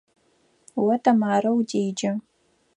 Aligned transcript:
О 0.85 0.95
Тэмарэ 1.03 1.51
удеджэ. 1.59 2.11